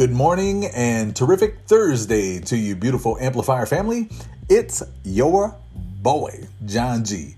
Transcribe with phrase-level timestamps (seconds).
[0.00, 4.08] Good morning and terrific Thursday to you, beautiful Amplifier family.
[4.48, 7.36] It's your boy, John G.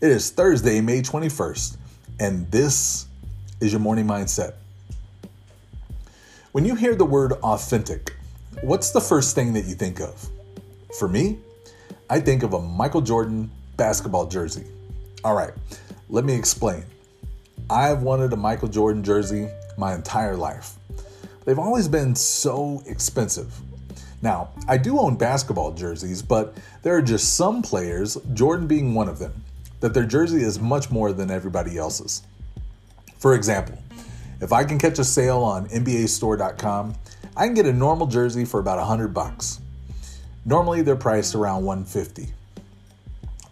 [0.00, 1.76] It is Thursday, May 21st,
[2.20, 3.08] and this
[3.60, 4.54] is your morning mindset.
[6.52, 8.14] When you hear the word authentic,
[8.62, 10.30] what's the first thing that you think of?
[11.00, 11.40] For me,
[12.08, 14.66] I think of a Michael Jordan basketball jersey.
[15.24, 15.52] All right,
[16.08, 16.84] let me explain.
[17.68, 20.76] I've wanted a Michael Jordan jersey my entire life.
[21.44, 23.54] They've always been so expensive.
[24.22, 29.08] Now, I do own basketball jerseys, but there are just some players, Jordan being one
[29.08, 29.44] of them,
[29.80, 32.22] that their jersey is much more than everybody else's.
[33.18, 33.78] For example,
[34.40, 36.94] if I can catch a sale on NBAstore.com,
[37.36, 39.60] I can get a normal jersey for about 100 bucks.
[40.46, 42.28] Normally they're priced around 150.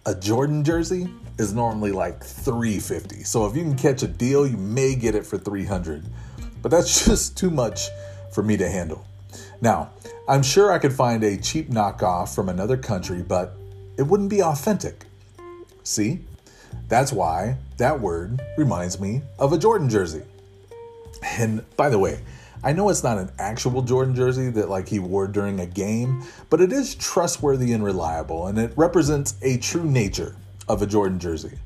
[0.07, 3.25] A Jordan jersey is normally like 350.
[3.25, 6.05] So if you can catch a deal, you may get it for 300
[6.62, 7.89] but that's just too much
[8.33, 9.05] for me to handle.
[9.61, 9.91] Now,
[10.28, 13.55] I'm sure I could find a cheap knockoff from another country, but
[13.98, 15.05] it wouldn't be authentic.
[15.83, 16.20] See?
[16.89, 20.22] That's why that word reminds me of a Jordan jersey.
[21.22, 22.20] And by the way,
[22.65, 26.22] I know it's not an actual Jordan jersey that like he wore during a game,
[26.48, 30.37] but it is trustworthy and reliable and it represents a true nature
[30.69, 31.59] of a Jordan jersey.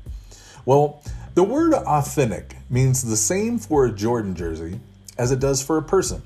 [0.65, 1.03] Well,
[1.35, 4.79] the word authentic means the same for a Jordan jersey
[5.17, 6.21] as it does for a person.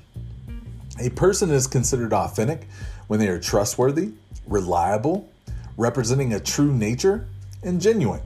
[1.00, 2.66] A person is considered authentic
[3.06, 4.10] when they are trustworthy,
[4.46, 5.28] reliable,
[5.76, 7.26] representing a true nature,
[7.62, 8.22] and genuine.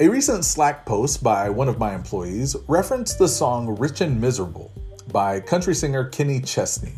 [0.00, 4.72] A recent Slack post by one of my employees referenced the song Rich and Miserable
[5.12, 6.94] by country singer Kenny Chesney.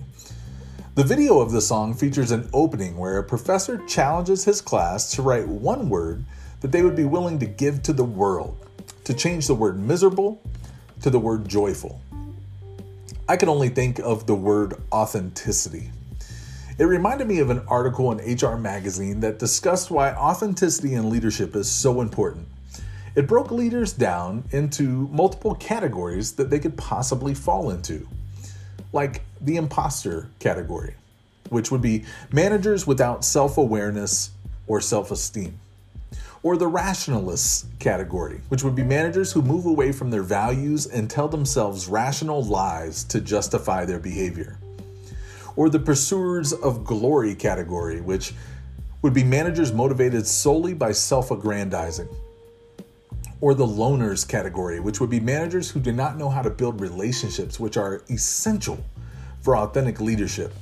[0.95, 5.21] The video of the song features an opening where a professor challenges his class to
[5.21, 6.25] write one word
[6.63, 8.66] that they would be willing to give to the world
[9.07, 10.43] to change the word miserable
[11.01, 12.01] to the word joyful.
[13.29, 15.93] I can only think of the word authenticity.
[16.77, 21.55] It reminded me of an article in HR Magazine that discussed why authenticity in leadership
[21.55, 22.49] is so important.
[23.15, 28.09] It broke leaders down into multiple categories that they could possibly fall into,
[28.93, 30.97] like the imposter category,
[31.51, 34.31] which would be managers without self awareness
[34.67, 35.61] or self esteem
[36.43, 41.11] or the rationalists category, which would be managers who move away from their values and
[41.11, 44.59] tell themselves rational lies to justify their behavior.
[45.57, 48.35] Or the pursuers of glory category, which
[49.03, 52.09] would be managers motivated solely by self aggrandizing.
[53.41, 56.81] Or the loners category, which would be managers who do not know how to build
[56.81, 58.79] relationships, which are essential
[59.43, 60.53] for authentic leadership.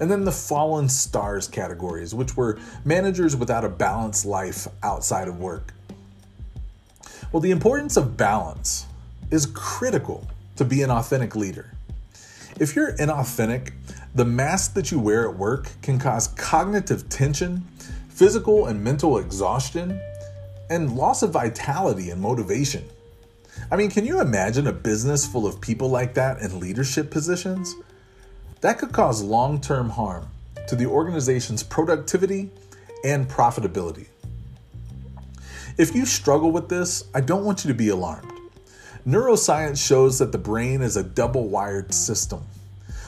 [0.00, 5.38] And then the fallen stars categories, which were managers without a balanced life outside of
[5.38, 5.74] work.
[7.30, 8.86] Well, the importance of balance
[9.30, 11.70] is critical to be an authentic leader.
[12.58, 13.72] If you're inauthentic,
[14.14, 17.64] the mask that you wear at work can cause cognitive tension,
[18.08, 20.00] physical and mental exhaustion,
[20.68, 22.84] and loss of vitality and motivation.
[23.70, 27.74] I mean, can you imagine a business full of people like that in leadership positions?
[28.60, 30.28] That could cause long term harm
[30.68, 32.50] to the organization's productivity
[33.04, 34.06] and profitability.
[35.78, 38.30] If you struggle with this, I don't want you to be alarmed.
[39.06, 42.44] Neuroscience shows that the brain is a double wired system.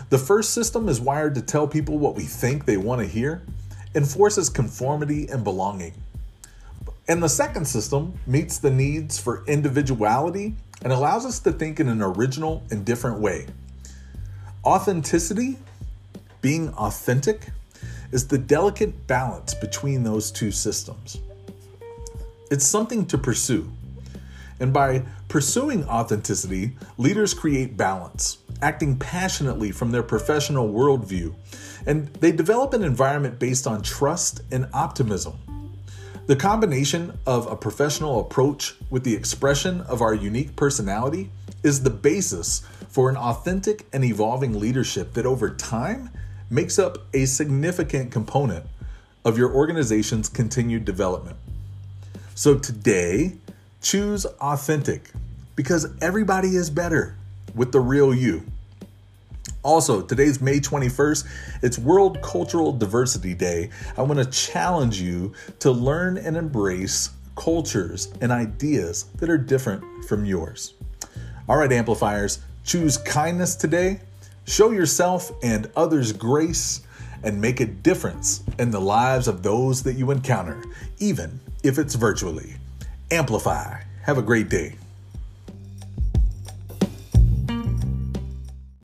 [0.08, 3.42] The first system is wired to tell people what we think they want to hear,
[3.94, 5.92] enforces conformity and belonging.
[7.08, 11.88] And the second system meets the needs for individuality and allows us to think in
[11.88, 13.46] an original and different way.
[14.65, 15.59] Authenticity,
[16.41, 17.49] being authentic,
[18.12, 21.19] is the delicate balance between those two systems.
[22.49, 23.69] It's something to pursue.
[24.61, 31.34] And by pursuing authenticity, leaders create balance, acting passionately from their professional worldview,
[31.84, 35.41] and they develop an environment based on trust and optimism.
[36.27, 41.31] The combination of a professional approach with the expression of our unique personality
[41.62, 46.11] is the basis for an authentic and evolving leadership that over time
[46.50, 48.67] makes up a significant component
[49.25, 51.37] of your organization's continued development.
[52.35, 53.35] So today,
[53.81, 55.11] choose authentic
[55.56, 57.17] because everybody is better
[57.55, 58.43] with the real you.
[59.62, 61.29] Also, today's May 21st,
[61.62, 63.70] it's World Cultural Diversity Day.
[63.97, 70.05] I want to challenge you to learn and embrace cultures and ideas that are different
[70.06, 70.75] from yours.
[71.52, 74.00] All right, amplifiers, choose kindness today,
[74.46, 76.81] show yourself and others grace,
[77.22, 80.64] and make a difference in the lives of those that you encounter,
[80.99, 82.54] even if it's virtually.
[83.10, 83.82] Amplify.
[84.04, 84.76] Have a great day.